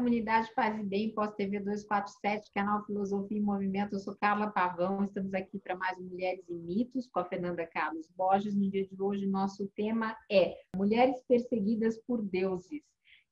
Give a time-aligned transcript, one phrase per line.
[0.00, 3.94] comunidade Paz e Bem, Pós TV 247, canal Filosofia e Movimento.
[3.94, 8.08] Eu sou Carla Pavão, estamos aqui para mais Mulheres e Mitos com a Fernanda Carlos
[8.16, 8.54] Borges.
[8.54, 12.80] No dia de hoje, nosso tema é Mulheres Perseguidas por Deuses.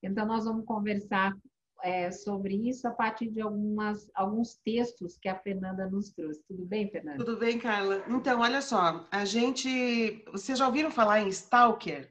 [0.03, 1.35] Então, nós vamos conversar
[1.83, 6.43] é, sobre isso a partir de algumas, alguns textos que a Fernanda nos trouxe.
[6.47, 7.25] Tudo bem, Fernanda?
[7.25, 8.05] Tudo bem, Carla.
[8.11, 10.23] Então, olha só, a gente.
[10.31, 12.11] Vocês já ouviram falar em Stalker?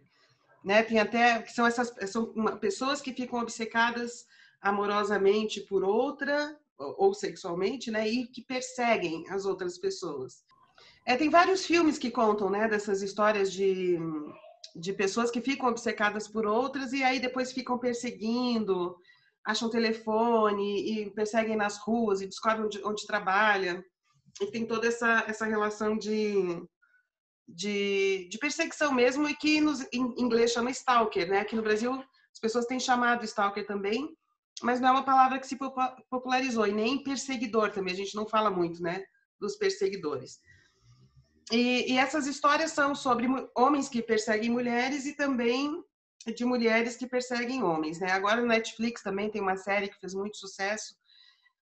[0.65, 0.81] Né?
[0.81, 4.25] Tem até que são essas são pessoas que ficam obcecadas
[4.61, 8.07] amorosamente por outra ou sexualmente, né?
[8.07, 10.43] E que perseguem as outras pessoas.
[11.05, 12.67] É, tem vários filmes que contam, né?
[12.67, 13.97] Dessas histórias de
[14.77, 18.95] de pessoas que ficam obcecadas por outras e aí depois ficam perseguindo,
[19.45, 23.83] acham telefone e perseguem nas ruas e descobrem onde, onde trabalha.
[24.41, 26.61] E tem toda essa, essa relação de,
[27.47, 31.39] de, de, perseguição mesmo e que nos, em inglês chama stalker, né?
[31.39, 34.15] Aqui no Brasil as pessoas têm chamado stalker também,
[34.61, 35.57] mas não é uma palavra que se
[36.09, 39.03] popularizou e nem perseguidor também, a gente não fala muito, né?
[39.39, 40.39] Dos perseguidores.
[41.51, 45.81] E, e, essas histórias são sobre homens que perseguem mulheres e também
[46.35, 48.11] de mulheres que perseguem homens, né?
[48.11, 50.95] Agora no Netflix também tem uma série que fez muito sucesso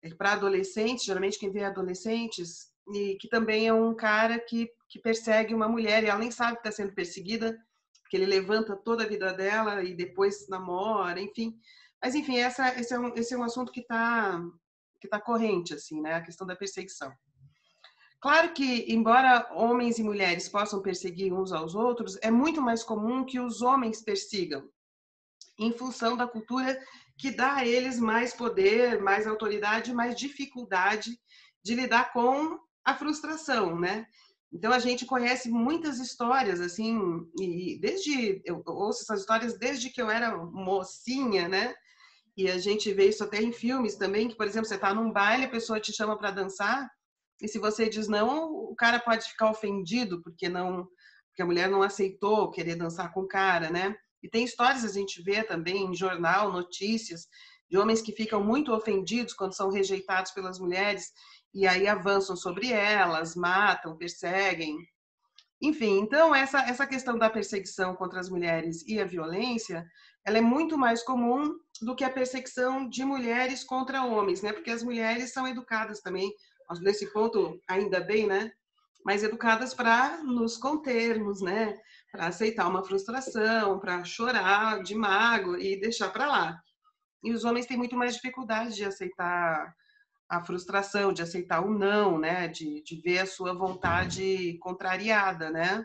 [0.02, 5.00] é, para adolescentes, geralmente quem vê adolescentes, e que também é um cara que, que
[5.00, 7.58] persegue uma mulher e ela nem sabe que está sendo perseguida,
[8.02, 11.58] porque ele levanta toda a vida dela e depois namora, enfim.
[12.04, 14.38] Mas enfim, essa, esse, é um, esse é um assunto que está
[15.00, 16.16] que tá corrente, assim, né?
[16.16, 17.10] A questão da perseguição.
[18.20, 23.24] Claro que, embora homens e mulheres possam perseguir uns aos outros, é muito mais comum
[23.24, 24.68] que os homens persigam,
[25.58, 26.78] em função da cultura
[27.16, 31.18] que dá a eles mais poder, mais autoridade, mais dificuldade
[31.62, 34.06] de lidar com a frustração, né?
[34.52, 40.02] Então a gente conhece muitas histórias assim, e desde eu ouço essas histórias desde que
[40.02, 41.74] eu era mocinha, né?
[42.36, 45.12] E a gente vê isso até em filmes também, que por exemplo, você está num
[45.12, 46.90] baile, a pessoa te chama para dançar,
[47.40, 50.88] e se você diz não, o cara pode ficar ofendido porque não,
[51.28, 53.94] porque a mulher não aceitou querer dançar com o cara, né?
[54.22, 57.26] E tem histórias a gente vê também em jornal, notícias
[57.70, 61.12] de homens que ficam muito ofendidos quando são rejeitados pelas mulheres
[61.52, 64.76] e aí avançam sobre elas, matam, perseguem.
[65.60, 69.86] Enfim, então essa essa questão da perseguição contra as mulheres e a violência,
[70.24, 74.52] ela é muito mais comum do que a perseguição de mulheres contra homens, né?
[74.52, 76.32] Porque as mulheres são educadas também
[76.80, 78.50] nesse ponto, ainda bem, né?
[79.04, 81.76] Mas educadas para nos contermos, né?
[82.10, 86.60] Para aceitar uma frustração, para chorar de mago e deixar para lá.
[87.22, 89.74] E os homens têm muito mais dificuldade de aceitar
[90.28, 92.48] a frustração, de aceitar o não, né?
[92.48, 95.84] De, de ver a sua vontade contrariada, né?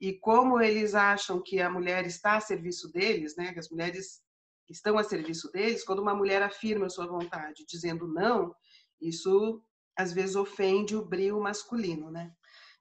[0.00, 3.52] E como eles acham que a mulher está a serviço deles, né?
[3.52, 4.22] Que as mulheres
[4.68, 8.54] estão a serviço deles, quando uma mulher afirma a sua vontade dizendo não,
[9.00, 9.62] isso
[9.96, 12.32] às vezes ofende o brilho masculino, né?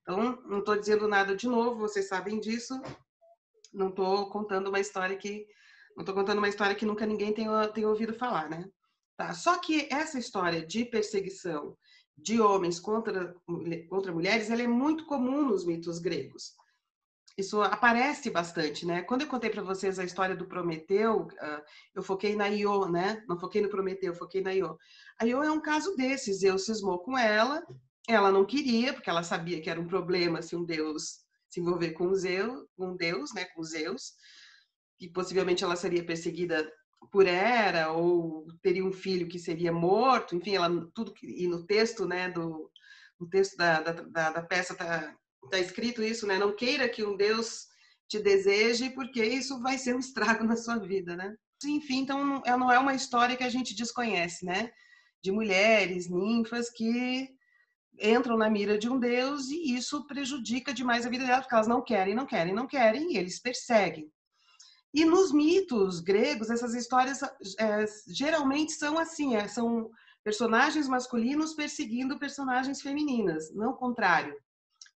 [0.01, 2.79] Então, não estou dizendo nada de novo, vocês sabem disso.
[3.73, 5.45] Não estou contando uma história que
[5.95, 8.69] não estou contando uma história que nunca ninguém tem ouvido falar, né?
[9.17, 9.33] Tá.
[9.33, 11.75] Só que essa história de perseguição
[12.15, 13.35] de homens contra,
[13.89, 16.55] contra mulheres, ela é muito comum nos mitos gregos
[17.37, 19.03] isso aparece bastante, né?
[19.03, 23.23] Quando eu contei para vocês a história do Prometeu, ah, eu foquei na Io, né?
[23.27, 24.75] Não foquei no Prometeu, foquei na Io.
[25.19, 26.39] A Io é um caso desses.
[26.39, 27.63] Zeus cismou com ela,
[28.07, 31.91] ela não queria, porque ela sabia que era um problema se um deus se envolver
[31.91, 33.45] com Zeus, um deus, né?
[33.45, 34.13] Com Zeus,
[34.97, 36.67] que possivelmente ela seria perseguida
[37.11, 40.35] por Hera ou teria um filho que seria morto.
[40.35, 42.31] Enfim, ela tudo e no texto, né?
[42.31, 42.71] Do
[43.19, 45.15] no texto da, da, da peça tá
[45.47, 46.37] está escrito isso, né?
[46.37, 47.67] Não queira que um Deus
[48.07, 51.35] te deseje, porque isso vai ser um estrago na sua vida, né?
[51.65, 54.71] Enfim, então não é uma história que a gente desconhece, né?
[55.23, 57.29] De mulheres, ninfas que
[57.99, 61.67] entram na mira de um Deus e isso prejudica demais a vida delas, porque elas
[61.67, 64.11] não querem, não querem, não querem e eles perseguem.
[64.93, 67.21] E nos mitos gregos, essas histórias
[67.59, 69.89] é, geralmente são assim, é, são
[70.23, 74.35] personagens masculinos perseguindo personagens femininas, não o contrário.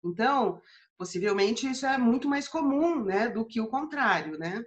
[0.05, 0.61] Então,
[0.97, 4.63] possivelmente isso é muito mais comum, né, do que o contrário, né?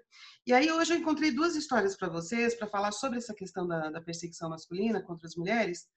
[0.47, 3.89] E aí hoje eu encontrei duas histórias para vocês para falar sobre essa questão da,
[3.89, 5.87] da, perseguição masculina contra as mulheres,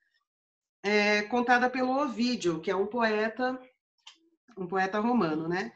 [0.83, 3.59] é, contada pelo Ovídio, que é um poeta,
[4.57, 5.71] um poeta romano, né?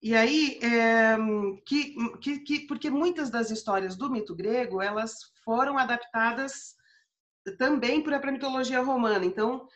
[0.00, 1.16] E aí, é,
[1.64, 6.74] que, que, que, porque muitas das histórias do mito grego elas foram adaptadas
[7.58, 9.24] também para a mitologia romana.
[9.24, 9.66] Então,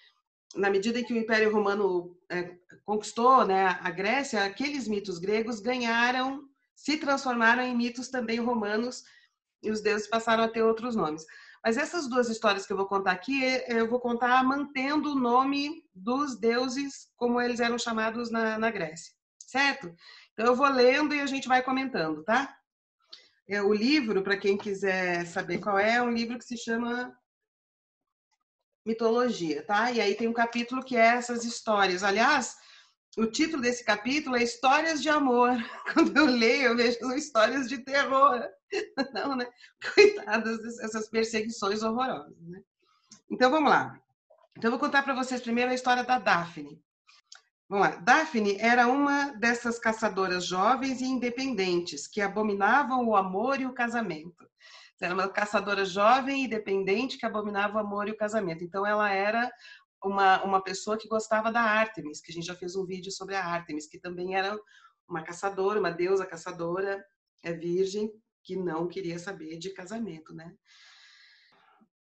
[0.55, 2.57] na medida em que o Império Romano é,
[2.89, 9.05] conquistou né, a Grécia, aqueles mitos gregos ganharam, se transformaram em mitos também romanos
[9.63, 11.27] e os deuses passaram a ter outros nomes.
[11.63, 15.85] Mas essas duas histórias que eu vou contar aqui, eu vou contar mantendo o nome
[15.95, 19.95] dos deuses como eles eram chamados na, na Grécia, certo?
[20.33, 22.57] Então eu vou lendo e a gente vai comentando, tá?
[23.47, 27.15] É, o livro, para quem quiser saber qual é, é um livro que se chama
[28.87, 29.93] Mitologia, tá?
[29.93, 32.03] E aí tem um capítulo que é essas histórias.
[32.03, 32.57] Aliás,
[33.19, 35.51] o título desse capítulo é Histórias de Amor.
[35.93, 38.43] Quando eu leio, eu vejo histórias de terror.
[39.13, 39.47] Não, né?
[39.95, 42.63] Coitadas dessas perseguições horrorosas, né?
[43.31, 44.01] Então vamos lá.
[44.57, 46.81] Então eu vou contar para vocês primeiro a história da Daphne.
[47.69, 47.97] Vamos lá.
[47.97, 54.49] Daphne era uma dessas caçadoras jovens e independentes que abominavam o amor e o casamento.
[55.01, 58.65] Era uma caçadora jovem e independente que abominava o amor e o casamento.
[58.65, 59.51] Então ela era
[60.03, 63.35] uma, uma pessoa que gostava da Artemis, que a gente já fez um vídeo sobre
[63.35, 64.59] a Artemis, que também era
[65.09, 67.05] uma caçadora, uma deusa caçadora,
[67.43, 68.13] é virgem,
[68.43, 70.55] que não queria saber de casamento, né?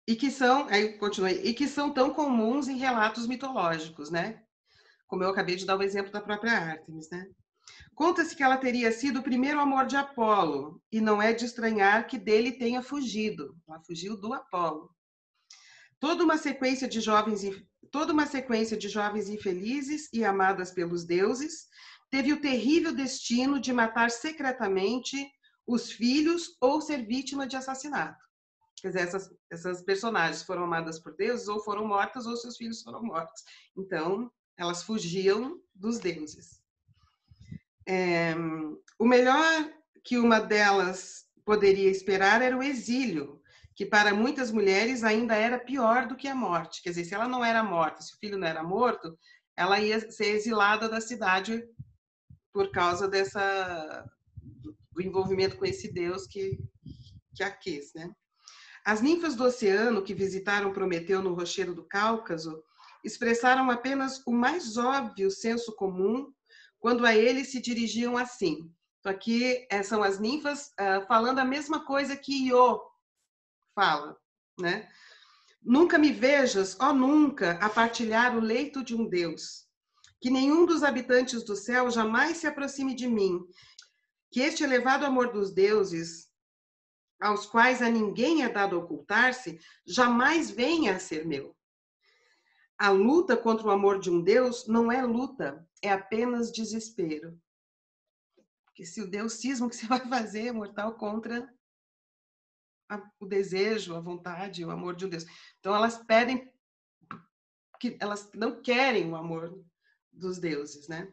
[0.08, 4.44] E que são, aí continuei, e que são tão comuns em relatos mitológicos, né?
[5.08, 7.28] Como eu acabei de dar o exemplo da própria Artemis, né?
[7.94, 12.08] Conta-se que ela teria sido o primeiro amor de Apolo, e não é de estranhar
[12.08, 13.56] que dele tenha fugido.
[13.68, 14.90] Ela fugiu do Apolo.
[16.00, 17.44] Toda uma sequência de jovens
[17.91, 21.68] toda uma sequência de jovens infelizes e amadas pelos deuses,
[22.09, 25.18] teve o terrível destino de matar secretamente
[25.65, 28.18] os filhos ou ser vítima de assassinato.
[28.81, 32.81] Quer dizer, essas, essas personagens foram amadas por deuses ou foram mortas ou seus filhos
[32.81, 33.44] foram mortos.
[33.77, 36.62] Então, elas fugiam dos deuses.
[37.88, 38.36] É,
[38.97, 39.71] o melhor
[40.03, 43.38] que uma delas poderia esperar era o exílio,
[43.80, 46.84] que para muitas mulheres ainda era pior do que a morte.
[46.84, 49.18] Quer dizer, se ela não era morta, se o filho não era morto,
[49.56, 51.64] ela ia ser exilada da cidade
[52.52, 54.06] por causa dessa
[54.92, 56.60] do envolvimento com esse Deus que
[57.34, 58.12] que a quis, né?
[58.84, 62.62] As ninfas do oceano que visitaram Prometeu no rochedo do Cáucaso
[63.02, 66.30] expressaram apenas o mais óbvio senso comum
[66.82, 68.70] quando a ele se dirigiam assim.
[69.00, 72.88] Então, aqui eh, são as ninfas uh, falando a mesma coisa que Io
[73.80, 74.18] fala,
[74.60, 74.90] né?
[75.62, 79.66] Nunca me vejas, ó nunca, a partilhar o leito de um Deus.
[80.20, 83.40] Que nenhum dos habitantes do céu jamais se aproxime de mim.
[84.31, 86.28] Que este elevado amor dos deuses,
[87.22, 91.56] aos quais a ninguém é dado ocultar-se, jamais venha a ser meu.
[92.78, 97.40] A luta contra o amor de um Deus não é luta, é apenas desespero.
[98.66, 101.50] Porque se o Deus cisma, que você vai fazer, mortal, contra
[102.89, 105.25] a, o desejo, a vontade, o amor de um Deus.
[105.59, 106.51] Então elas pedem
[107.80, 109.57] que elas não querem o amor
[110.12, 111.07] dos deuses, né?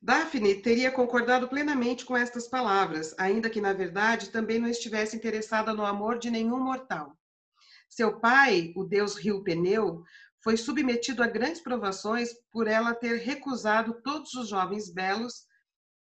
[0.00, 5.74] Daphne teria concordado plenamente com estas palavras, ainda que na verdade também não estivesse interessada
[5.74, 7.16] no amor de nenhum mortal.
[7.88, 10.04] Seu pai, o deus Rio Peneu,
[10.42, 15.46] foi submetido a grandes provações por ela ter recusado todos os jovens belos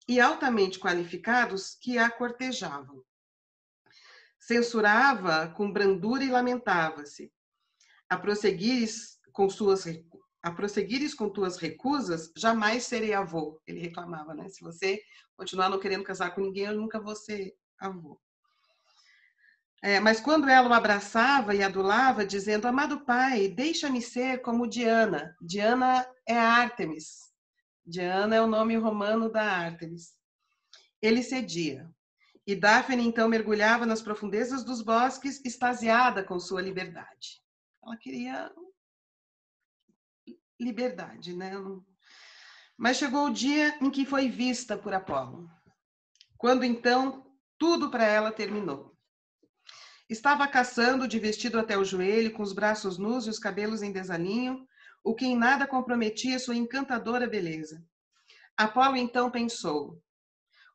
[0.07, 3.01] e altamente qualificados que a cortejavam
[4.45, 7.31] censurava com brandura e lamentava-se.
[8.07, 9.85] A prosseguires com suas
[10.43, 13.59] a prosseguires com tuas recusas, jamais serei avô.
[13.65, 14.47] Ele reclamava, né?
[14.47, 15.01] Se você
[15.35, 18.21] continuar não querendo casar com ninguém, eu nunca vou ser avô.
[19.81, 25.35] É, mas quando ela o abraçava e adulava, dizendo: Amado pai, deixa-me ser como Diana.
[25.41, 27.33] Diana é Ártemis.
[27.83, 30.13] Diana é o nome romano da Ártemis.
[31.01, 31.89] Ele cedia.
[32.47, 37.41] E Daphne então mergulhava nas profundezas dos bosques, extasiada com sua liberdade.
[37.83, 38.51] Ela queria
[40.59, 41.53] liberdade, né?
[42.77, 45.49] Mas chegou o dia em que foi vista por Apolo.
[46.37, 47.25] Quando então
[47.57, 48.95] tudo para ela terminou.
[50.07, 53.91] Estava caçando de vestido até o joelho, com os braços nus e os cabelos em
[53.91, 54.67] desalinho,
[55.03, 57.83] o que em nada comprometia sua encantadora beleza.
[58.55, 59.99] Apolo então pensou: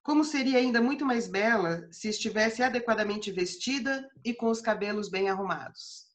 [0.03, 5.29] como seria ainda muito mais bela se estivesse adequadamente vestida e com os cabelos bem
[5.29, 6.09] arrumados.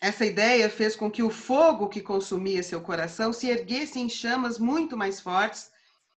[0.00, 4.58] Essa ideia fez com que o fogo que consumia seu coração se erguesse em chamas
[4.58, 5.70] muito mais fortes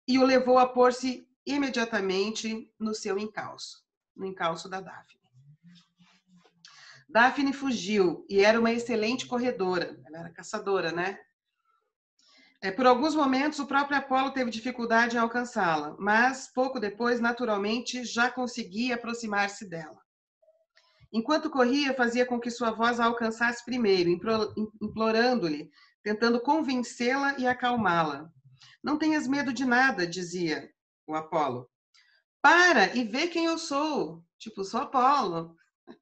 [0.07, 5.21] e o levou a pôr-se imediatamente no seu encalço, no encalço da Daphne.
[7.09, 11.19] Daphne fugiu e era uma excelente corredora, ela era caçadora, né?
[12.65, 18.05] É, por alguns momentos, o próprio Apolo teve dificuldade em alcançá-la, mas pouco depois, naturalmente,
[18.05, 20.01] já conseguia aproximar-se dela.
[21.13, 24.09] Enquanto corria, fazia com que sua voz a alcançasse primeiro,
[24.81, 25.69] implorando-lhe,
[26.05, 28.31] tentando convencê-la e acalmá-la.
[28.81, 30.71] Não tenhas medo de nada, dizia
[31.05, 31.69] o Apolo.
[32.41, 34.25] Para e vê quem eu sou.
[34.39, 35.57] Tipo, sou Apolo.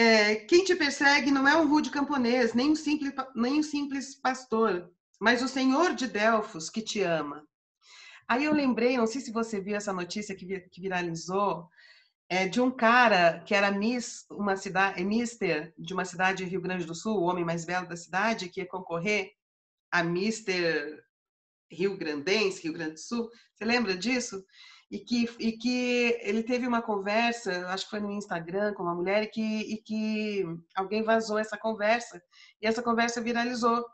[0.00, 4.14] É, quem te persegue não é um rude camponês, nem um, simples, nem um simples
[4.14, 4.88] pastor,
[5.20, 7.46] mas o Senhor de Delfos que te ama.
[8.28, 10.46] Aí eu lembrei, não sei se você viu essa notícia que,
[10.78, 11.68] viralizou,
[12.28, 16.50] é, de um cara que era Miss, uma cidade, é Mister de uma cidade de
[16.50, 19.32] Rio Grande do Sul, o homem mais belo da cidade, que ia concorrer
[19.90, 21.02] a Mister
[21.70, 23.30] Rio Grandense, Rio Grande do Sul.
[23.54, 24.44] Você lembra disso?
[24.90, 28.94] E que, e que ele teve uma conversa, acho que foi no Instagram com uma
[28.94, 30.44] mulher, e que, e que
[30.74, 32.22] alguém vazou essa conversa.
[32.60, 33.84] E essa conversa viralizou.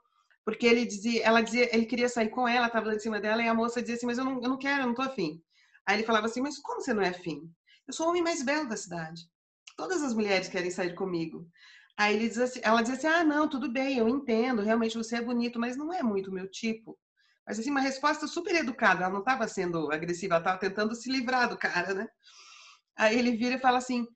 [0.44, 3.48] Porque ele dizia, ela dizia, ele queria sair com ela, estava em cima dela, e
[3.48, 5.42] a moça dizia assim, mas eu não, eu não quero, eu não tô afim.
[5.86, 7.50] Aí ele falava assim, mas como você não é afim?
[7.86, 9.22] Eu sou o homem mais belo da cidade.
[9.76, 11.46] Todas as mulheres querem sair comigo.
[11.96, 15.16] Aí ele diz assim, ela diz assim, ah, não, tudo bem, eu entendo, realmente você
[15.16, 16.98] é bonito, mas não é muito o meu tipo.
[17.46, 21.10] Mas assim, uma resposta super educada, ela não estava sendo agressiva, ela estava tentando se
[21.10, 22.08] livrar do cara, né?
[22.96, 24.06] Aí ele vira e fala assim,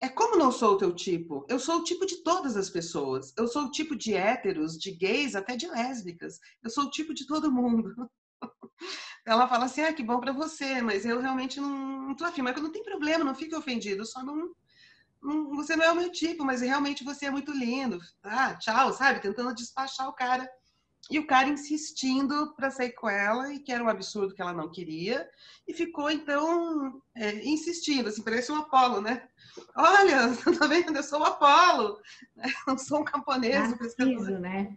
[0.00, 1.46] é como não sou o teu tipo?
[1.48, 3.32] Eu sou o tipo de todas as pessoas.
[3.36, 6.38] Eu sou o tipo de héteros, de gays, até de lésbicas.
[6.62, 7.94] Eu sou o tipo de todo mundo.
[9.26, 12.42] Ela fala assim, ah, que bom para você, mas eu realmente não, não tô afim.
[12.42, 14.54] Mas não tem problema, não fique ofendido, só não,
[15.22, 17.98] não, Você não é o meu tipo, mas realmente você é muito lindo.
[18.22, 19.20] Ah, tchau, sabe?
[19.20, 20.48] Tentando despachar o cara.
[21.10, 24.52] E o cara insistindo para sair com ela, e que era um absurdo que ela
[24.52, 25.28] não queria,
[25.66, 29.28] e ficou então é, insistindo, assim, parece um Apolo, né?
[29.76, 30.96] Olha, tá vendo?
[30.96, 31.98] Eu sou o Apolo,
[32.66, 33.70] não sou um camponês.
[33.70, 34.76] Narciso, né?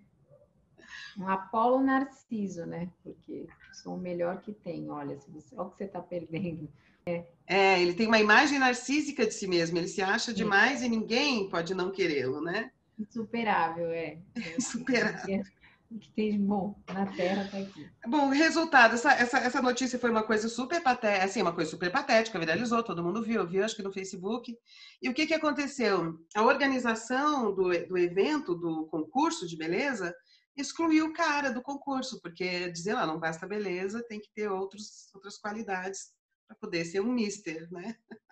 [1.18, 2.90] Um Apolo Narciso, né?
[3.04, 4.90] Porque sou o melhor que tem.
[4.90, 6.70] Olha, se você, olha o que você está perdendo.
[7.06, 7.26] É.
[7.48, 7.82] é.
[7.82, 9.78] ele tem uma imagem narcísica de si mesmo.
[9.78, 12.72] Ele se acha demais e ninguém pode não querê-lo, né?
[12.98, 14.20] Insuperável, é.
[14.36, 14.56] é.
[14.58, 15.44] Insuperável.
[15.92, 17.90] O que tem de bom na Terra está aqui.
[18.06, 21.92] Bom, resultado, essa, essa, essa notícia foi uma coisa super patética, assim, uma coisa super
[21.92, 24.56] patética, viralizou, todo mundo viu, viu, acho que no Facebook.
[25.02, 26.20] E o que, que aconteceu?
[26.36, 30.16] A organização do, do evento, do concurso de beleza,
[30.56, 35.10] excluiu o cara do concurso, porque dizer lá, não basta beleza, tem que ter outros,
[35.16, 36.12] outras qualidades
[36.48, 37.96] para poder ser um mister, né?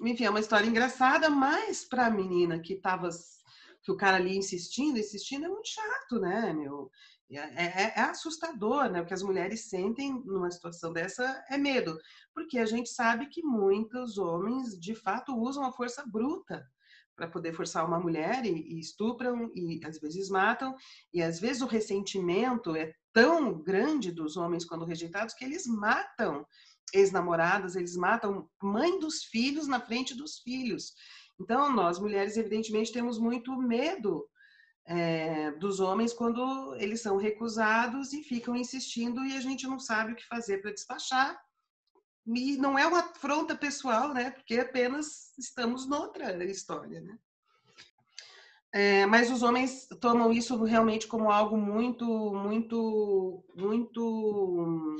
[0.00, 3.10] Enfim, é uma história engraçada, mas para a menina que estava
[3.82, 6.90] que o cara ali insistindo, insistindo, é muito chato, né, meu?
[7.30, 9.00] É, é, é, assustador, né?
[9.00, 11.96] O que as mulheres sentem numa situação dessa é medo,
[12.34, 16.66] porque a gente sabe que muitos homens, de fato, usam a força bruta
[17.14, 20.74] para poder forçar uma mulher e, e, estupram e às vezes matam
[21.12, 26.46] e às vezes o ressentimento é tão grande dos homens quando rejeitados que eles matam
[26.92, 30.94] ex-namoradas, eles matam mãe dos filhos na frente dos filhos.
[31.40, 34.28] Então nós mulheres evidentemente temos muito medo
[34.86, 40.12] é, dos homens quando eles são recusados e ficam insistindo e a gente não sabe
[40.12, 41.40] o que fazer para despachar
[42.26, 44.30] e não é uma afronta pessoal, né?
[44.30, 47.18] Porque apenas estamos noutra história, né?
[48.72, 54.96] É, mas os homens tomam isso realmente como algo muito, muito, muito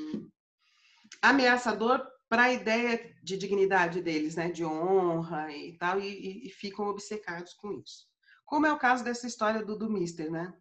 [1.22, 4.48] ameaçador para a ideia de dignidade deles, né?
[4.48, 8.06] De honra e tal, e, e, ficam obcecados com isso.
[8.46, 10.54] Como é o caso dessa história do, do Mister, né?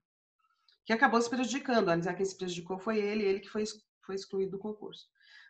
[0.83, 1.89] Que acabou se prejudicando.
[1.89, 3.63] A dizer quem se prejudicou foi ele, ele que foi,
[4.03, 5.05] foi excluído do concurso.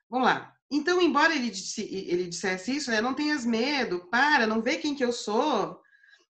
[0.09, 0.53] Vamos lá.
[0.69, 4.93] Então, embora ele, disse, ele dissesse isso, né, não tenhas medo, para, não vê quem
[4.93, 5.81] que eu sou.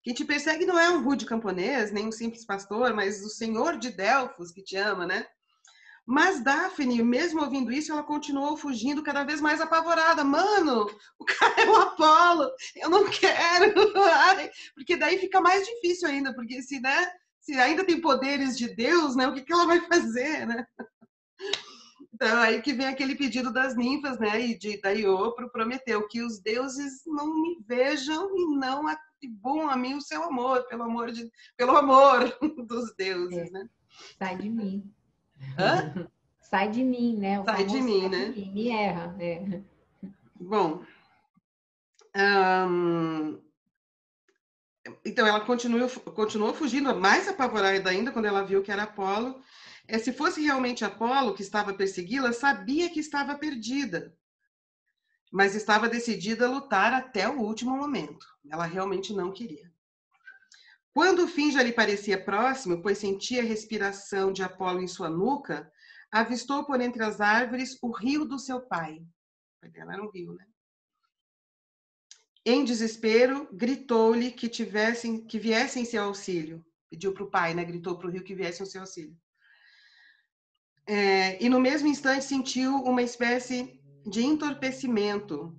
[0.03, 3.79] Quem te persegue não é um rude camponês, nem um simples pastor, mas o Senhor
[3.79, 5.27] de Delfos que te ama, né?
[6.07, 10.23] Mas Daphne, mesmo ouvindo isso, ela continuou fugindo cada vez mais apavorada.
[10.23, 13.75] Mano, o cara é o Apolo, eu não quero.
[14.77, 17.11] porque daí fica mais difícil ainda, porque se, né,
[17.41, 20.65] se ainda tem poderes de Deus, né, o que, que ela vai fazer, né?
[22.15, 26.07] Então, aí que vem aquele pedido das ninfas, né, e de, da Iô para Prometeu,
[26.07, 30.85] que os deuses não me vejam e não atribuam a mim o seu amor, pelo
[30.85, 32.21] amor, de, pelo amor
[32.65, 33.51] dos deuses, é.
[33.51, 33.69] né?
[34.19, 34.96] Sai de mim.
[35.59, 36.09] Hã?
[36.41, 37.41] Sai de mim, né?
[37.41, 38.25] O sai de mim, sai né?
[38.27, 39.17] De mim, me erra.
[39.19, 39.61] É.
[40.39, 40.83] Bom,
[45.05, 49.41] então ela continuou, continuou fugindo, mais apavorada ainda quando ela viu que era Apolo,
[49.87, 54.17] é, se fosse realmente Apolo que estava persegui-la, sabia que estava perdida,
[55.31, 58.27] mas estava decidida a lutar até o último momento.
[58.49, 59.71] Ela realmente não queria.
[60.97, 65.11] Quando o fim já lhe parecia próximo, pois sentia a respiração de Apolo em sua
[65.11, 65.71] nuca,
[66.11, 69.05] avistou por entre as árvores o rio do seu pai.
[69.75, 70.47] Ela era um rio, né?
[72.47, 76.65] Em desespero, gritou-lhe que tivessem, que viessem seu auxílio.
[76.89, 77.63] Pediu para o pai, né?
[77.63, 79.15] Gritou para o rio que viessem o seu auxílio.
[80.87, 85.55] É, e no mesmo instante sentiu uma espécie de entorpecimento,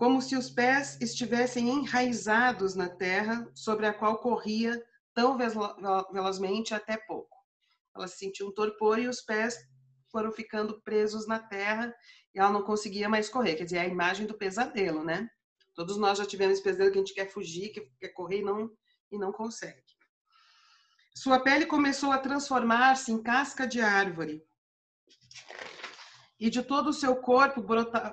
[0.00, 6.96] como se os pés estivessem enraizados na terra sobre a qual corria tão velozmente até
[6.96, 7.36] pouco.
[7.94, 9.58] Ela se sentiu um torpor e os pés
[10.10, 11.94] foram ficando presos na terra
[12.34, 13.56] e ela não conseguia mais correr.
[13.56, 15.28] Quer dizer, é a imagem do pesadelo, né?
[15.74, 18.70] Todos nós já tivemos pesadelo que a gente quer fugir, que quer correr e não,
[19.12, 19.82] e não consegue.
[21.14, 24.42] Sua pele começou a transformar-se em casca de árvore.
[26.38, 27.62] E de todo o seu corpo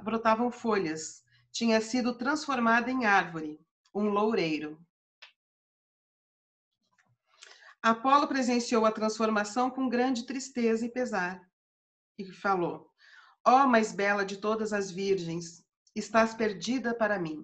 [0.03, 1.25] brotavam folhas,
[1.57, 3.59] tinha sido transformada em árvore,
[3.91, 4.79] um loureiro.
[7.81, 11.41] Apolo presenciou a transformação com grande tristeza e pesar
[12.15, 12.91] e falou:
[13.43, 17.43] Ó oh, mais bela de todas as virgens, estás perdida para mim.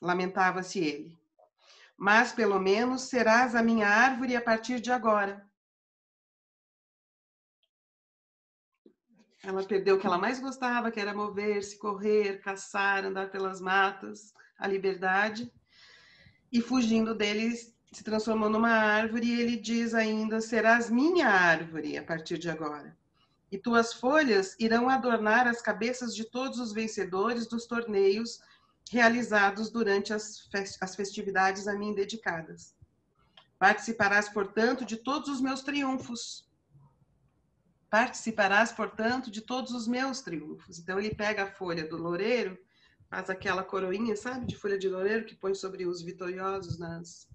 [0.00, 1.16] Lamentava-se ele.
[1.96, 5.48] Mas pelo menos serás a minha árvore a partir de agora.
[9.44, 14.32] Ela perdeu o que ela mais gostava, que era mover-se, correr, caçar, andar pelas matas,
[14.56, 15.52] a liberdade.
[16.52, 17.52] E fugindo dele,
[17.92, 22.96] se transformou numa árvore e ele diz ainda: Serás minha árvore a partir de agora.
[23.50, 28.40] E tuas folhas irão adornar as cabeças de todos os vencedores dos torneios
[28.90, 32.74] realizados durante as festividades a mim dedicadas.
[33.58, 36.50] Participarás, portanto, de todos os meus triunfos
[37.92, 40.78] Participarás, portanto, de todos os meus triunfos.
[40.78, 42.58] Então ele pega a folha do loureiro,
[43.10, 47.28] faz aquela coroinha, sabe, de folha de loureiro que põe sobre os vitoriosos nas,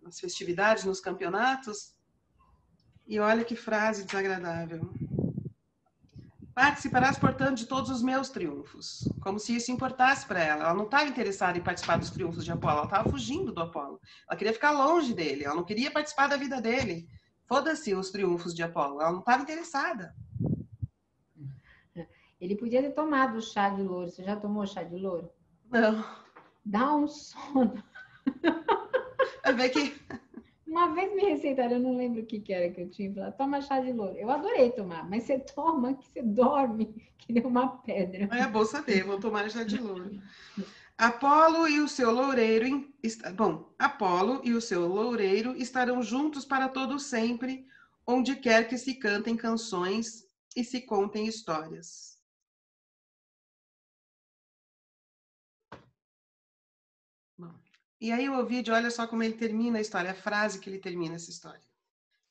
[0.00, 1.94] nas festividades, nos campeonatos.
[3.06, 4.90] E olha que frase desagradável.
[6.54, 9.06] Participarás, portanto, de todos os meus triunfos.
[9.20, 10.64] Como se isso importasse para ela.
[10.64, 14.00] Ela não estava interessada em participar dos triunfos de Apolo, ela estava fugindo do Apolo.
[14.26, 17.06] Ela queria ficar longe dele, ela não queria participar da vida dele.
[17.50, 19.00] Foda-se os triunfos de Apolo.
[19.00, 20.14] Ela não estava interessada.
[22.40, 24.08] Ele podia ter tomado o chá de louro.
[24.08, 25.28] Você já tomou chá de louro?
[25.68, 26.04] Não.
[26.64, 27.82] Dá um sono.
[29.42, 29.98] É ver que.
[30.66, 33.36] Uma vez me receitaram, eu não lembro o que, que era que eu tinha falado,
[33.36, 34.16] toma chá de louro.
[34.16, 38.28] Eu adorei tomar, mas você toma que você dorme, que nem uma pedra.
[38.36, 40.10] É bom saber, vou tomar chá de louro.
[41.00, 42.86] Apolo e o seu loureiro,
[43.34, 47.66] bom, Apolo e o seu loureiro estarão juntos para todo sempre,
[48.06, 52.20] onde quer que se cantem canções e se contem histórias.
[57.38, 57.58] Bom,
[57.98, 60.80] e aí o Ovidio, olha só como ele termina a história, a frase que ele
[60.80, 61.64] termina essa história.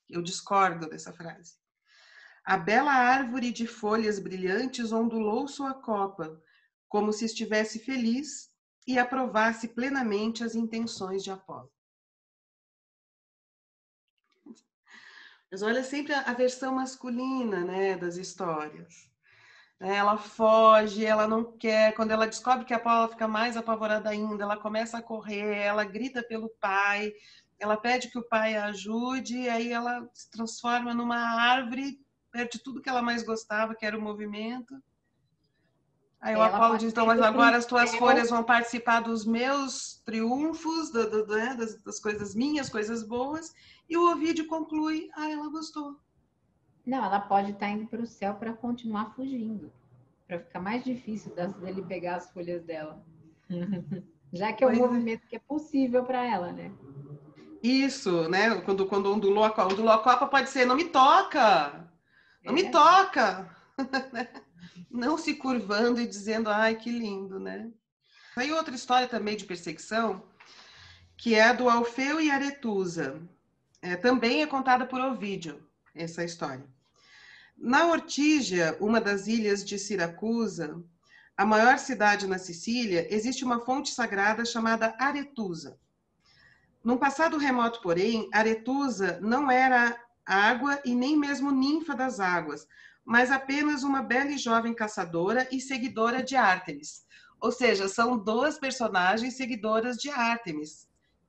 [0.08, 1.56] Eu discordo dessa frase.
[2.44, 6.40] A bela árvore de folhas brilhantes ondulou sua copa,
[6.88, 8.49] como se estivesse feliz
[8.90, 11.72] e aprovasse plenamente as intenções de Apolo.
[15.52, 19.08] Mas olha sempre a versão masculina né, das histórias.
[19.80, 21.94] Ela foge, ela não quer.
[21.94, 26.24] Quando ela descobre que Apolo fica mais apavorada ainda, ela começa a correr, ela grita
[26.24, 27.14] pelo pai,
[27.60, 32.82] ela pede que o pai a ajude, aí ela se transforma numa árvore, perde tudo
[32.82, 34.82] que ela mais gostava, que era o movimento,
[36.22, 40.92] Aí o Apolo diz, então, mas agora as tuas folhas vão participar dos meus triunfos,
[40.92, 43.54] do, do, né, das, das, coisas minhas, coisas boas.
[43.90, 45.96] E o Ovídio conclui, ah, ela gostou.
[46.86, 49.72] Não, ela pode estar indo para o céu para continuar fugindo.
[50.28, 53.02] Para ficar mais difícil dele pegar as folhas dela.
[54.34, 54.82] Já que é um pois é.
[54.82, 55.28] movimento é.
[55.30, 56.72] que é possível para ela, né?
[57.64, 58.60] Isso, né?
[58.62, 59.74] Quando, quando ondulou a copa.
[59.74, 61.90] Ondulou a copa pode ser, não me toca!
[62.44, 62.56] Não é.
[62.56, 63.50] me toca!
[64.90, 67.72] não se curvando e dizendo, ai, que lindo, né?
[68.36, 70.24] Tem outra história também de perseguição,
[71.18, 73.22] que é a do Alfeu e Aretusa.
[73.82, 75.62] É, também é contada por Ovídio,
[75.96, 76.66] essa história.
[77.58, 80.82] Na Ortígia, uma das ilhas de Siracusa,
[81.36, 85.78] a maior cidade na Sicília, existe uma fonte sagrada chamada Aretusa.
[86.84, 92.68] Num passado remoto, porém, Aretusa não era água e nem mesmo ninfa das águas,
[93.06, 97.06] mas apenas uma bela e jovem caçadora e seguidora de Ártemis.
[97.42, 100.88] Ou seja, são duas personagens seguidoras de Ártemis.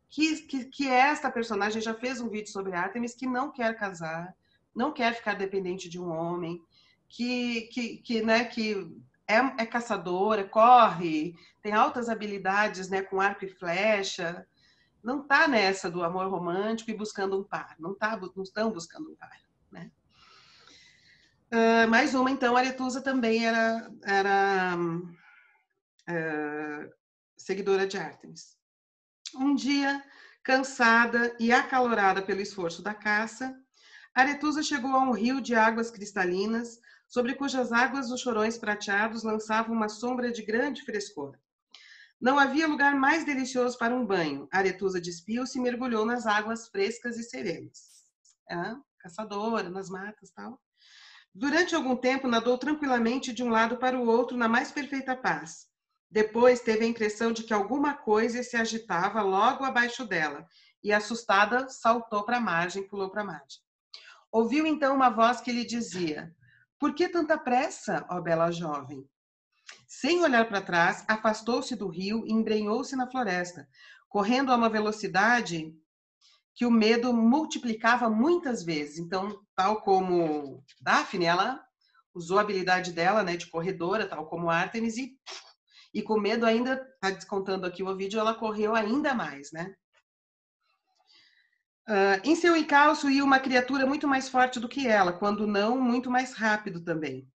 [0.09, 4.35] Que, que, que esta personagem já fez um vídeo sobre Ártemis que não quer casar,
[4.75, 6.61] não quer ficar dependente de um homem,
[7.09, 8.91] que, que, que, né, que
[9.27, 14.45] é, é caçadora, corre, tem altas habilidades né, com arco e flecha,
[15.03, 19.11] não está nessa do amor romântico e buscando um par, não, tá, não estão buscando
[19.11, 19.39] um par.
[21.53, 24.77] Uh, mais uma, então, Aretusa também era, era
[26.09, 26.93] uh,
[27.37, 28.57] seguidora de Artemis.
[29.35, 30.01] Um dia,
[30.45, 33.59] cansada e acalorada pelo esforço da caça,
[34.15, 39.75] Aretusa chegou a um rio de águas cristalinas, sobre cujas águas os chorões prateados lançavam
[39.75, 41.37] uma sombra de grande frescor.
[42.21, 44.47] Não havia lugar mais delicioso para um banho.
[44.53, 48.05] Aretusa despiu-se e mergulhou nas águas frescas e serenas.
[48.99, 50.61] Caçadora, nas matas tal.
[51.35, 55.69] Durante algum tempo, nadou tranquilamente de um lado para o outro na mais perfeita paz.
[56.11, 60.45] Depois teve a impressão de que alguma coisa se agitava logo abaixo dela
[60.83, 63.61] e, assustada, saltou para a margem, pulou para a margem.
[64.33, 66.35] Ouviu então uma voz que lhe dizia:
[66.79, 69.09] Por que tanta pressa, ó bela jovem?
[69.87, 73.69] Sem olhar para trás, afastou-se do rio e embrenhou-se na floresta,
[74.09, 75.73] correndo a uma velocidade
[76.61, 78.99] que o medo multiplicava muitas vezes.
[78.99, 81.59] Então, tal como Daphne, ela
[82.15, 85.19] usou a habilidade dela, né, de corredora, tal como Artemis, e,
[85.95, 89.75] e com medo ainda, tá descontando aqui o vídeo, ela correu ainda mais, né?
[91.89, 95.81] Uh, em seu encalço ia uma criatura muito mais forte do que ela, quando não,
[95.81, 97.27] muito mais rápido também.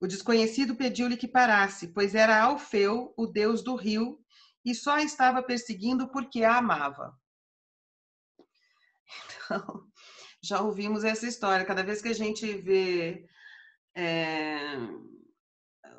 [0.00, 4.20] O desconhecido pediu-lhe que parasse, pois era Alfeu, o deus do rio,
[4.64, 7.18] e só estava perseguindo porque a amava.
[9.44, 9.86] Então,
[10.42, 11.64] já ouvimos essa história.
[11.64, 13.28] Cada vez que a gente vê
[13.94, 14.76] é,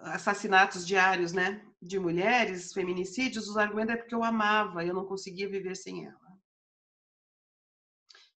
[0.03, 5.49] assassinatos diários né, de mulheres, feminicídios, os argumentos é porque eu amava, eu não conseguia
[5.49, 6.19] viver sem ela.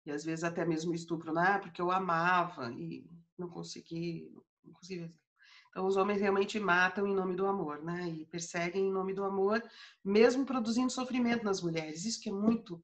[0.05, 1.59] E às vezes até mesmo estupro, né?
[1.59, 4.29] Porque eu amava e não consegui,
[4.63, 5.13] não consegui
[5.73, 8.07] então, os homens realmente matam em nome do amor, né?
[8.07, 9.59] E perseguem em nome do amor,
[10.05, 12.05] mesmo produzindo sofrimento nas mulheres.
[12.05, 12.79] Isso que é muito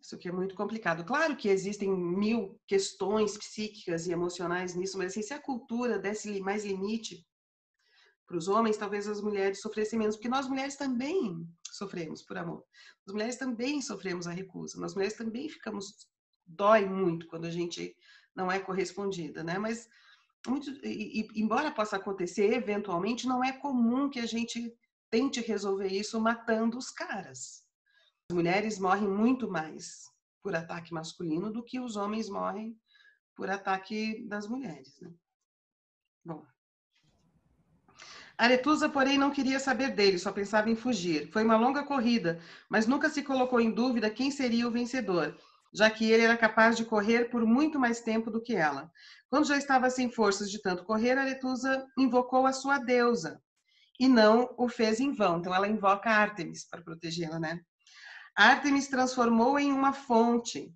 [0.00, 1.04] isso que é muito complicado.
[1.04, 6.40] Claro que existem mil questões psíquicas e emocionais nisso, mas assim, se a cultura desse
[6.40, 7.26] mais limite
[8.26, 12.64] para os homens, talvez as mulheres sofressem menos, porque nós mulheres também sofremos por amor.
[13.06, 14.80] As mulheres também sofremos a recusa.
[14.80, 16.08] Nós mulheres também ficamos
[16.46, 17.96] dói muito quando a gente
[18.34, 19.58] não é correspondida, né?
[19.58, 19.88] Mas
[20.46, 24.72] muito, e, embora possa acontecer eventualmente, não é comum que a gente
[25.10, 27.64] tente resolver isso matando os caras.
[28.30, 30.04] Mulheres morrem muito mais
[30.42, 32.78] por ataque masculino do que os homens morrem
[33.34, 34.98] por ataque das mulheres.
[35.00, 35.12] Né?
[36.24, 36.44] Bom.
[38.38, 41.30] Aretusa, porém, não queria saber dele, só pensava em fugir.
[41.30, 45.36] Foi uma longa corrida, mas nunca se colocou em dúvida quem seria o vencedor
[45.72, 48.90] já que ele era capaz de correr por muito mais tempo do que ela.
[49.28, 53.40] Quando já estava sem forças de tanto correr, Aretusa invocou a sua deusa
[53.98, 55.38] e não o fez em vão.
[55.38, 57.60] Então ela invoca Artemis para protegê-la, né?
[58.36, 60.74] Artemis transformou em uma fonte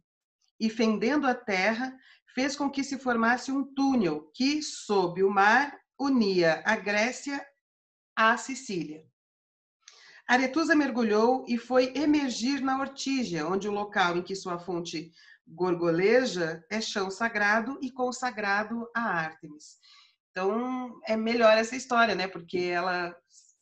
[0.58, 1.96] e fendendo a terra,
[2.34, 7.44] fez com que se formasse um túnel que, sob o mar, unia a Grécia
[8.16, 9.04] à Sicília.
[10.26, 15.12] Aretusa mergulhou e foi emergir na Ortígia, onde o local em que sua fonte
[15.46, 19.78] gorgoleja é chão sagrado e consagrado a Ártemis.
[20.30, 22.26] Então, é melhor essa história, né?
[22.26, 23.14] Porque ela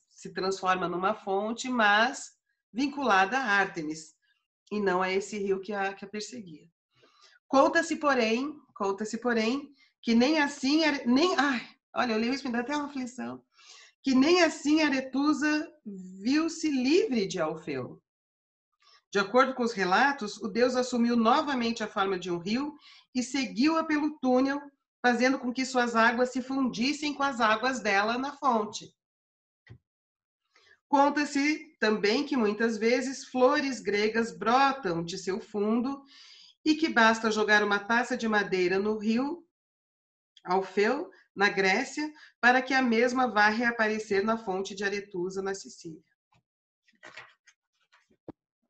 [0.09, 2.31] se transforma numa fonte, mas
[2.73, 4.15] vinculada a Ártemis,
[4.71, 6.67] e não a esse rio que a, que a perseguia.
[7.47, 12.61] Conta-se, porém, conta-se, porém, que nem assim, nem, ai, olha, eu li isso, me dá
[12.61, 13.45] até uma aflição
[14.03, 18.03] que nem assim Aretusa viu-se livre de Alfeu.
[19.13, 22.75] De acordo com os relatos, o deus assumiu novamente a forma de um rio
[23.15, 24.61] e seguiu-a pelo túnel,
[25.01, 28.93] fazendo com que suas águas se fundissem com as águas dela na fonte.
[30.92, 36.05] Conta-se também que muitas vezes flores gregas brotam de seu fundo
[36.62, 39.42] e que basta jogar uma taça de madeira no rio
[40.44, 46.02] Alfeu na Grécia, para que a mesma vá reaparecer na fonte de Aretusa, na Sicília.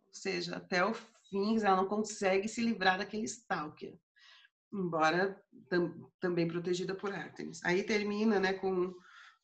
[0.06, 3.98] Ou seja, até o fim, ela não consegue se livrar daquele stalker,
[4.72, 7.60] embora tam, também protegida por Artemis.
[7.64, 8.94] Aí termina né, com,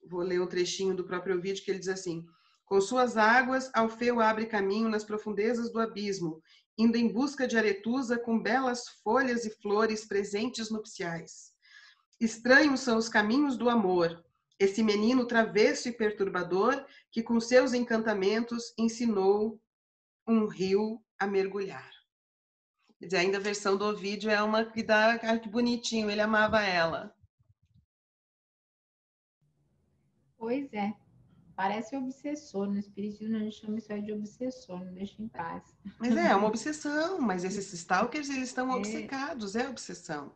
[0.08, 2.24] vou ler um trechinho do próprio vídeo, que ele diz assim,
[2.68, 6.42] com suas águas, Alfeu abre caminho nas profundezas do abismo,
[6.76, 11.52] indo em busca de Aretusa com belas folhas e flores presentes nupciais.
[12.20, 14.22] Estranhos são os caminhos do amor,
[14.58, 19.58] esse menino travesso e perturbador que com seus encantamentos ensinou
[20.26, 21.90] um rio a mergulhar.
[23.00, 26.62] Dizer, ainda a versão do Ovídio é uma que dá, ah, que bonitinho, ele amava
[26.62, 27.14] ela.
[30.36, 31.07] Pois é.
[31.58, 32.68] Parece obsessor.
[32.68, 35.64] No Espiritismo a gente chama isso aí de obsessor, não deixa em paz.
[35.98, 37.20] Mas é, é uma obsessão.
[37.20, 38.76] Mas esses stalkers, eles estão é.
[38.76, 40.32] obcecados, é obsessão.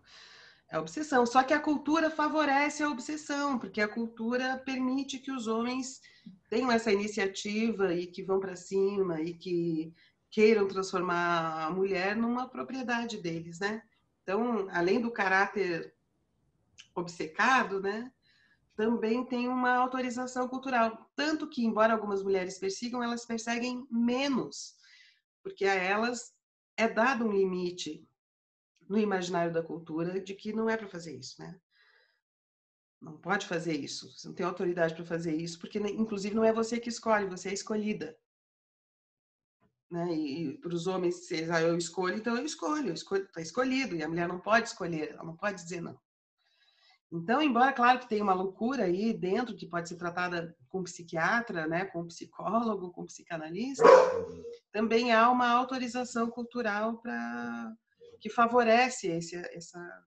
[0.68, 1.24] É obsessão.
[1.24, 6.00] Só que a cultura favorece a obsessão, porque a cultura permite que os homens
[6.50, 9.94] tenham essa iniciativa e que vão para cima e que
[10.28, 13.80] queiram transformar a mulher numa propriedade deles, né?
[14.24, 15.94] Então, além do caráter
[16.96, 18.10] obcecado, né?
[18.74, 21.10] Também tem uma autorização cultural.
[21.14, 24.74] Tanto que, embora algumas mulheres persigam, elas perseguem menos,
[25.42, 26.32] porque a elas
[26.76, 28.06] é dado um limite
[28.88, 31.60] no imaginário da cultura de que não é para fazer isso, né?
[33.00, 34.10] Não pode fazer isso.
[34.12, 37.48] Você não tem autoridade para fazer isso, porque inclusive não é você que escolhe, você
[37.50, 38.16] é escolhida.
[39.90, 40.14] Né?
[40.14, 44.08] E, para os homens, se ah, eu escolho, então eu escolho, está escolhido, e a
[44.08, 46.00] mulher não pode escolher, ela não pode dizer não.
[47.12, 51.66] Então, embora, claro, que tem uma loucura aí dentro, que pode ser tratada com psiquiatra,
[51.66, 53.84] né, com psicólogo, com psicanalista,
[54.72, 57.02] também há uma autorização cultural
[58.18, 60.04] que favorece esse, essa,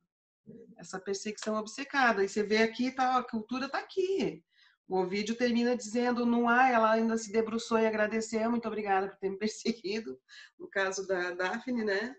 [0.78, 2.24] essa perseguição obcecada.
[2.24, 4.44] E você vê aqui, tá, a cultura está aqui.
[4.88, 9.18] O vídeo termina dizendo, não há, ela ainda se debruçou e agradeceu, muito obrigada por
[9.18, 10.20] ter me perseguido,
[10.58, 12.16] no caso da Daphne, né?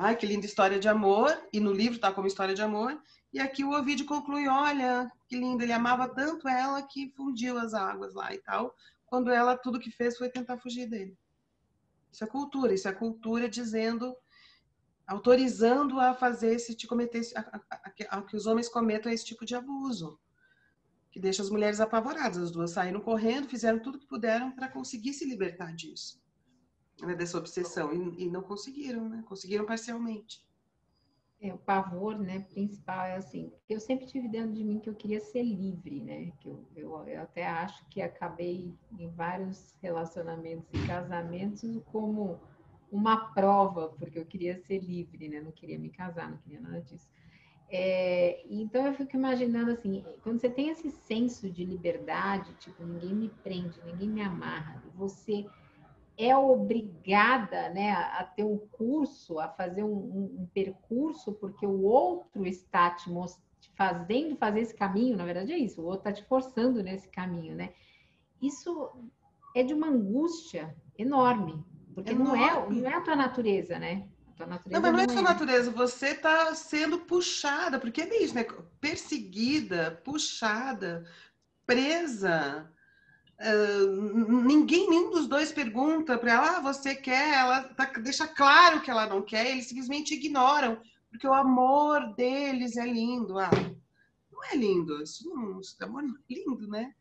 [0.00, 2.96] Ai, que linda história de amor, e no livro está como história de amor,
[3.32, 7.74] e aqui o Ovidio conclui, olha, que lindo, ele amava tanto ela que fundiu as
[7.74, 11.18] águas lá e tal, quando ela tudo que fez foi tentar fugir dele.
[12.12, 14.16] Isso é cultura, isso é cultura dizendo
[15.04, 19.44] autorizando a fazer esse tipo cometer a, a, a, que os homens cometam esse tipo
[19.44, 20.20] de abuso
[21.10, 22.36] que deixa as mulheres apavoradas.
[22.36, 26.22] As duas saíram correndo, fizeram tudo que puderam para conseguir se libertar disso,
[27.02, 29.24] né, dessa obsessão e, e, não conseguiram, né?
[29.26, 30.46] Conseguiram parcialmente.
[31.40, 34.94] É, o pavor, né, principal é assim, eu sempre tive dentro de mim que eu
[34.94, 40.68] queria ser livre, né, que eu, eu, eu até acho que acabei em vários relacionamentos
[40.72, 42.40] e casamentos como
[42.90, 45.40] uma prova, porque eu queria ser livre, né?
[45.40, 47.08] Não queria me casar, não queria nada disso.
[47.70, 53.14] É, então eu fico imaginando assim, quando você tem esse senso de liberdade, tipo, ninguém
[53.14, 55.44] me prende, ninguém me amarra, você
[56.18, 62.44] é obrigada né, a ter um curso, a fazer um, um, percurso, porque o outro
[62.44, 63.08] está te,
[63.60, 67.08] te fazendo fazer esse caminho, na verdade é isso, o outro está te forçando nesse
[67.08, 67.72] caminho, né?
[68.42, 68.90] Isso
[69.54, 74.08] é de uma angústia enorme, porque não é, não é a tua natureza, né?
[74.40, 78.34] Não, mas não, é não é sua natureza, você está sendo puxada, porque é isso,
[78.34, 78.44] né?
[78.80, 81.04] Perseguida, puxada,
[81.66, 82.72] presa.
[83.38, 88.90] Ninguém, nenhum dos dois pergunta para ela, ah, você quer, ela tá, deixa claro que
[88.90, 93.38] ela não quer, eles simplesmente ignoram, porque o amor deles é lindo.
[93.38, 93.50] Ah,
[94.32, 96.94] não é lindo, isso não, isso é amor lindo, né?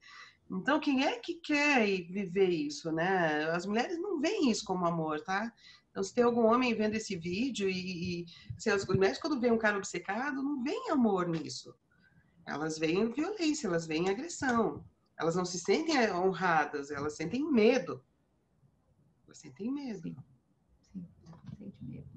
[0.49, 3.49] Então, quem é que quer viver isso, né?
[3.49, 5.51] As mulheres não veem isso como amor, tá?
[5.89, 8.25] Então, se tem algum homem vendo esse vídeo e,
[8.63, 11.73] e as mulheres, quando vêem um cara obcecado, não veem amor nisso.
[12.45, 14.85] Elas veem violência, elas veem agressão.
[15.17, 18.03] Elas não se sentem honradas, elas sentem medo.
[19.25, 20.01] Elas sentem medo.
[20.01, 20.15] Sim,
[20.81, 21.07] Sim.
[21.57, 22.07] sente medo.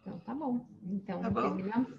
[0.00, 0.66] Então, tá bom.
[0.84, 1.42] Então, tá bom.
[1.42, 1.92] terminamos?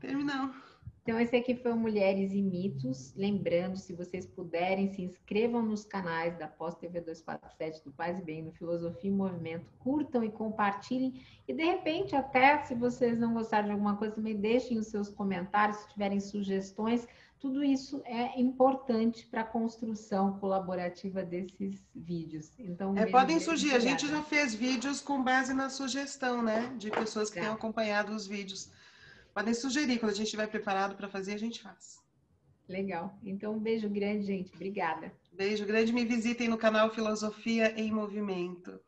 [0.00, 0.72] Terminamos.
[1.02, 3.12] Então, esse aqui foi o Mulheres e Mitos.
[3.16, 8.22] Lembrando, se vocês puderem, se inscrevam nos canais da Pós TV 247 do Paz e
[8.22, 9.66] Bem, no Filosofia e Movimento.
[9.80, 11.20] Curtam e compartilhem.
[11.48, 15.08] E, de repente, até se vocês não gostarem de alguma coisa, também deixem os seus
[15.08, 17.08] comentários, se tiverem sugestões.
[17.42, 22.52] Tudo isso é importante para a construção colaborativa desses vídeos.
[22.56, 23.74] Então, é, podem surgir.
[23.74, 26.72] A gente já fez vídeos com base na sugestão, né?
[26.78, 28.70] De pessoas que têm acompanhado os vídeos.
[29.34, 32.00] Podem sugerir, quando a gente estiver preparado para fazer, a gente faz.
[32.68, 33.12] Legal.
[33.24, 34.54] Então, um beijo grande, gente.
[34.54, 35.12] Obrigada.
[35.32, 35.92] Beijo grande.
[35.92, 38.78] Me visitem no canal Filosofia em Movimento.